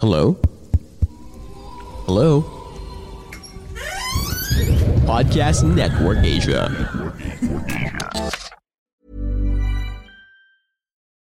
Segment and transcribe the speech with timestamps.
[0.00, 0.36] Hello?
[2.06, 2.42] Hello?
[5.10, 6.70] Podcast Network Asia.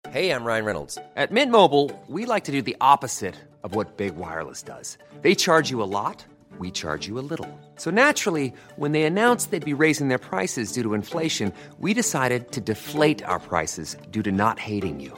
[0.10, 0.98] Hey, I'm Ryan Reynolds.
[1.16, 4.98] At Mint Mobile, we like to do the opposite of what Big Wireless does.
[5.22, 6.26] They charge you a lot,
[6.60, 7.48] we charge you a little.
[7.78, 12.52] So naturally, when they announced they'd be raising their prices due to inflation, we decided
[12.52, 15.18] to deflate our prices due to not hating you.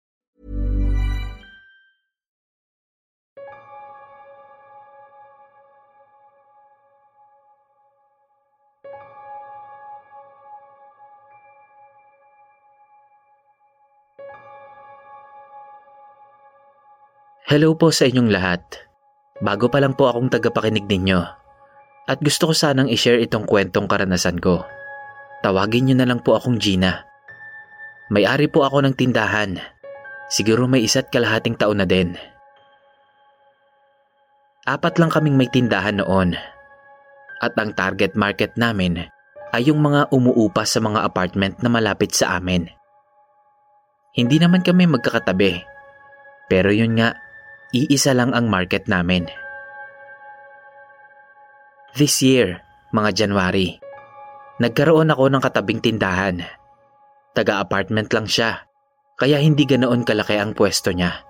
[17.51, 18.63] Hello po sa inyong lahat.
[19.43, 21.19] Bago pa lang po akong tagapakinig ninyo.
[22.07, 24.63] At gusto ko sanang i-share itong kwentong karanasan ko.
[25.43, 27.03] Tawagin niyo na lang po akong Gina.
[28.07, 29.59] May-ari po ako ng tindahan.
[30.31, 32.15] Siguro may isa't kalahating taon na din.
[34.63, 36.39] Apat lang kaming may tindahan noon.
[37.43, 39.11] At ang target market namin
[39.51, 42.71] ay yung mga umuupa sa mga apartment na malapit sa amin.
[44.15, 45.67] Hindi naman kami magkakatabi.
[46.47, 47.11] Pero yun nga,
[47.71, 49.27] iisa lang ang market namin.
[51.95, 53.79] This year, mga January,
[54.59, 56.43] nagkaroon ako ng katabing tindahan.
[57.31, 58.67] Taga-apartment lang siya,
[59.15, 61.23] kaya hindi ganoon kalaki ang pwesto niya.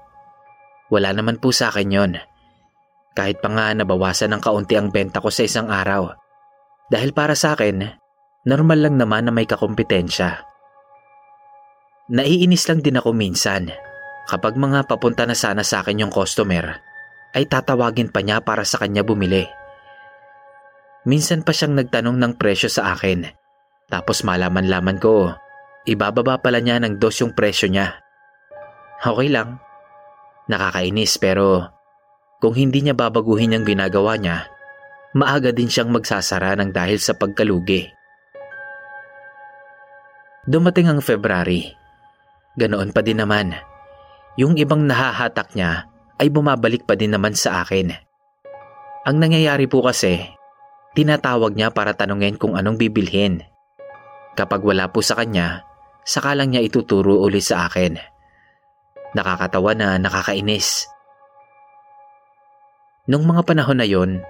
[0.90, 2.14] Wala naman po sa akin yon.
[3.14, 6.10] Kahit pa nga nabawasan ng kaunti ang benta ko sa isang araw.
[6.90, 7.86] Dahil para sa akin,
[8.50, 10.42] normal lang naman na may kakompetensya.
[12.12, 13.72] Naiinis lang din ako minsan
[14.30, 16.82] kapag mga papunta na sana sa akin yung customer
[17.32, 19.48] ay tatawagin pa niya para sa kanya bumili.
[21.08, 23.26] Minsan pa siyang nagtanong ng presyo sa akin
[23.92, 25.36] tapos malaman-laman ko
[25.84, 28.00] ibababa pala niya ng dos yung presyo niya.
[29.02, 29.58] Okay lang.
[30.46, 31.68] Nakakainis pero
[32.42, 34.50] kung hindi niya babaguhin ang ginagawa niya,
[35.14, 37.90] maaga din siyang magsasara ng dahil sa pagkalugi.
[40.50, 41.70] Dumating ang February.
[42.58, 43.54] Ganoon pa din naman.
[44.40, 47.92] Yung ibang nahahatak niya ay bumabalik pa din naman sa akin.
[49.04, 50.22] Ang nangyayari po kasi,
[50.94, 53.42] tinatawag niya para tanungin kung anong bibilhin.
[54.38, 55.66] Kapag wala po sa kanya,
[56.08, 57.98] saka lang niya ituturo ulit sa akin.
[59.12, 60.88] Nakakatawa na nakakainis.
[63.10, 64.24] Nung mga panahon na yon,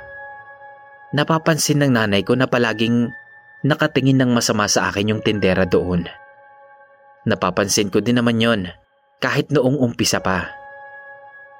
[1.13, 3.11] napapansin ng nanay ko na palaging
[3.61, 6.09] nakatingin ng masama sa akin yung tindera doon.
[7.27, 8.65] Napapansin ko din naman yon
[9.21, 10.49] kahit noong umpisa pa.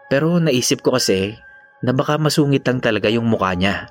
[0.09, 1.38] Pero naisip ko kasi
[1.85, 3.88] na baka masungit lang talaga yung mukha niya.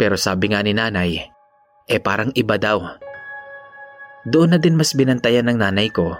[0.00, 1.30] Pero sabi nga ni nanay,
[1.86, 2.98] eh parang iba daw.
[4.26, 6.16] Doon na din mas binantayan ng nanay ko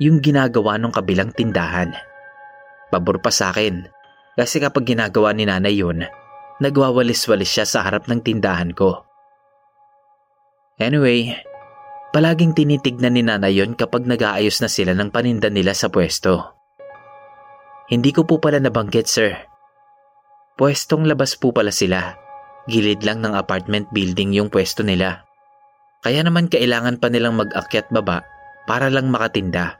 [0.00, 1.92] yung ginagawa ng kabilang tindahan.
[2.88, 3.90] Pabor pa sa akin
[4.38, 6.06] kasi kapag ginagawa ni nanay yun,
[6.62, 9.04] nagwawalis-walis siya sa harap ng tindahan ko.
[10.76, 11.32] Anyway,
[12.16, 16.56] palaging tinitignan ni nanay yon kapag nag-aayos na sila ng paninda nila sa pwesto.
[17.92, 19.36] Hindi ko po pala nabanggit sir.
[20.56, 22.16] Pwestong labas po pala sila.
[22.72, 25.28] Gilid lang ng apartment building yung pwesto nila.
[26.00, 28.24] Kaya naman kailangan pa nilang mag-akyat baba
[28.64, 29.76] para lang makatinda.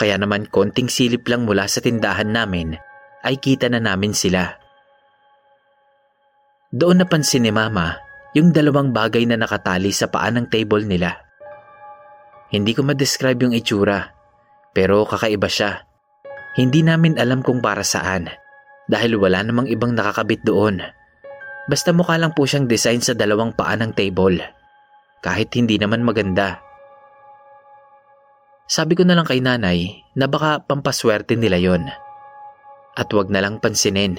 [0.00, 2.80] Kaya naman konting silip lang mula sa tindahan namin
[3.20, 4.56] ay kita na namin sila.
[6.72, 8.00] Doon napansin ni mama
[8.32, 11.29] yung dalawang bagay na nakatali sa paa ng table nila.
[12.50, 14.10] Hindi ko ma-describe yung itsura,
[14.74, 15.86] pero kakaiba siya.
[16.58, 18.26] Hindi namin alam kung para saan
[18.90, 20.82] dahil wala namang ibang nakakabit doon.
[21.70, 24.42] Basta mukha lang po siyang design sa dalawang paa ng table.
[25.22, 26.58] Kahit hindi naman maganda.
[28.66, 31.86] Sabi ko na lang kay nanay na baka pampaswerte nila yon.
[32.98, 34.18] At wag na lang pansinin.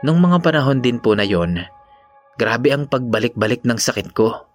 [0.00, 1.60] Nung mga panahon din po na yon,
[2.40, 4.47] grabe ang pagbalik-balik ng sakit ko.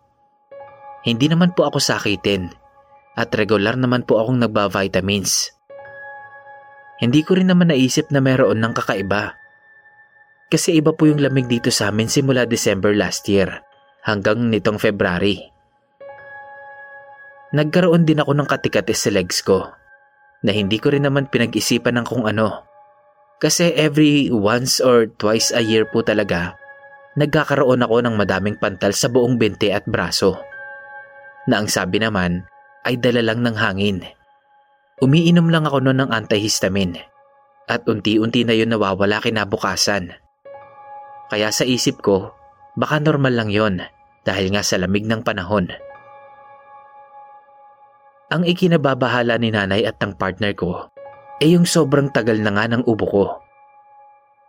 [1.03, 2.47] Hindi naman po ako sakitin
[3.19, 5.51] at regular naman po akong nagba-vitamins.
[7.03, 9.35] Hindi ko rin naman naisip na meron ng kakaiba.
[10.47, 13.51] Kasi iba po yung lamig dito sa amin simula December last year
[14.07, 15.44] hanggang nitong February.
[17.51, 19.67] Nagkaroon din ako ng katikatis sa legs ko
[20.39, 22.63] na hindi ko rin naman pinag-isipan ng kung ano.
[23.44, 26.55] Kasi every once or twice a year po talaga,
[27.19, 30.52] nagkakaroon ako ng madaming pantal sa buong bente at braso.
[31.49, 32.47] Na ang sabi naman
[32.87, 34.03] ay dala lang ng hangin.
[35.03, 36.99] Umiinom lang ako noon ng antihistamine.
[37.67, 40.15] At unti-unti na yun nawawala kinabukasan.
[41.31, 42.35] Kaya sa isip ko,
[42.75, 43.79] baka normal lang yon
[44.27, 45.71] dahil nga sa lamig ng panahon.
[48.33, 50.89] Ang ikinababahala ni nanay at ng partner ko
[51.43, 53.25] ay yung sobrang tagal na nga ng ubo ko.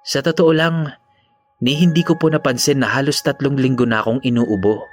[0.04, 0.92] Sa totoo lang,
[1.64, 4.84] ni hindi ko po napansin na halos tatlong linggo na akong inuubo.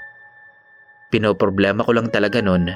[1.11, 2.71] Pinoproblema ko lang talaga nun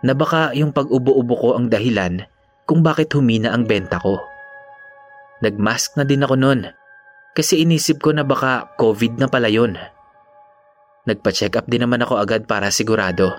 [0.00, 2.24] na baka yung pag-ubo-ubo ko ang dahilan
[2.64, 4.24] kung bakit humina ang benta ko.
[5.44, 6.66] Nagmask na din ako nun
[7.36, 9.76] kasi inisip ko na baka COVID na pala yun.
[11.06, 13.38] Nagpa-check up din naman ako agad para sigurado.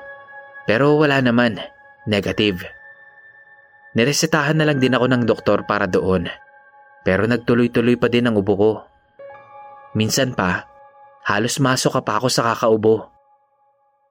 [0.69, 1.57] Pero wala naman,
[2.05, 2.65] negative.
[3.97, 6.29] Niresetahan na lang din ako ng doktor para doon.
[7.01, 8.71] Pero nagtuloy-tuloy pa din ang ubo ko.
[9.97, 10.69] Minsan pa,
[11.25, 13.09] halos masok pa ako sa kakaubo.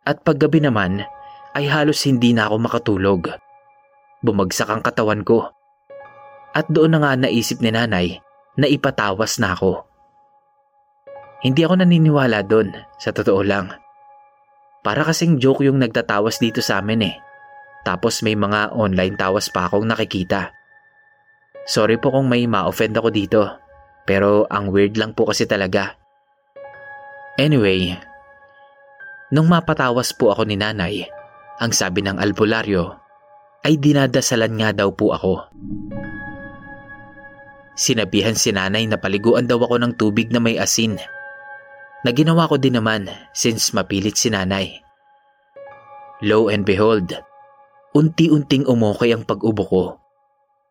[0.08, 1.04] At paggabi naman,
[1.52, 3.20] ay halos hindi na ako makatulog.
[4.24, 5.52] Bumagsak ang katawan ko.
[6.56, 8.16] At doon na nga naisip ni nanay
[8.56, 9.84] na ipatawas na ako.
[11.44, 13.70] Hindi ako naniniwala doon, sa totoo lang.
[14.80, 17.14] Para kasing joke yung nagtatawas dito sa amin eh.
[17.84, 20.50] Tapos may mga online tawas pa akong nakikita.
[21.68, 23.42] Sorry po kung may ma-offend ako dito.
[24.08, 25.94] Pero ang weird lang po kasi talaga.
[27.36, 27.92] Anyway,
[29.34, 31.06] nung mapatawas po ako ni nanay,
[31.58, 32.96] ang sabi ng albularyo
[33.66, 35.34] ay dinadasalan nga daw po ako.
[37.78, 40.98] Sinabihan si nanay na paliguan daw ako ng tubig na may asin.
[42.02, 44.82] Na ginawa ko din naman since mapilit si nanay.
[46.22, 47.14] Lo and behold,
[47.94, 49.82] unti-unting umukay ang pag-ubo ko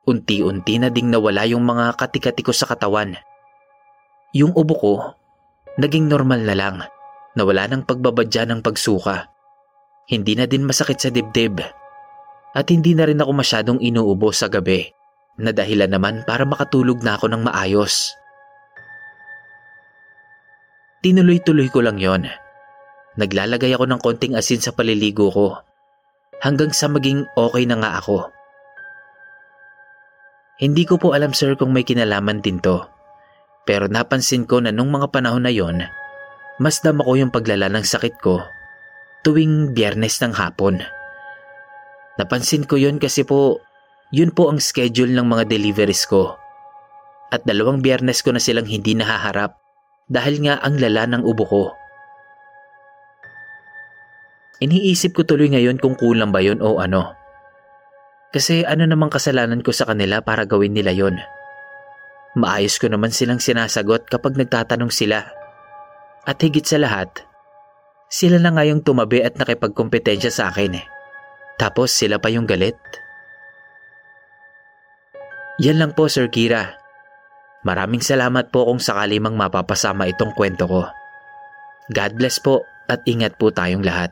[0.07, 3.19] Unti-unti na ding nawala yung mga katikati ko sa katawan.
[4.31, 4.93] Yung ubo ko,
[5.75, 6.77] naging normal na lang.
[7.37, 9.29] Nawala ng pagbabadya ng pagsuka.
[10.09, 11.61] Hindi na din masakit sa dibdib.
[12.57, 14.89] At hindi na rin ako masyadong inuubo sa gabi
[15.37, 18.17] na dahilan naman para makatulog na ako ng maayos.
[21.05, 22.25] Tinuloy-tuloy ko lang yon.
[23.21, 25.61] Naglalagay ako ng konting asin sa paliligo ko
[26.41, 28.33] hanggang sa maging okay na nga ako.
[30.57, 32.81] Hindi ko po alam sir kung may kinalaman din to.
[33.69, 35.85] Pero napansin ko na nung mga panahon na yon,
[36.57, 38.41] mas dama ko yung paglala ng sakit ko
[39.27, 40.79] tuwing biyernes ng hapon.
[42.15, 43.59] Napansin ko yon kasi po,
[44.15, 46.39] yun po ang schedule ng mga deliveries ko.
[47.27, 49.59] At dalawang biyernes ko na silang hindi nahaharap
[50.07, 51.63] dahil nga ang lala ng ubo ko.
[54.63, 57.13] Iniisip ko tuloy ngayon kung kulang ba yon o ano.
[58.31, 61.19] Kasi ano namang kasalanan ko sa kanila para gawin nila yon.
[62.39, 65.36] Maayos ko naman silang sinasagot kapag nagtatanong sila.
[66.27, 67.23] At higit sa lahat,
[68.11, 70.85] sila na nga tumabi at nakipagkompetensya sa akin eh.
[71.55, 72.75] Tapos sila pa yung galit.
[75.63, 76.75] Yan lang po Sir Kira.
[77.63, 80.83] Maraming salamat po kung sakali mang mapapasama itong kwento ko.
[81.89, 84.11] God bless po at ingat po tayong lahat.